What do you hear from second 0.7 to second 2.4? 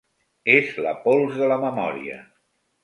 la pols de la memòria.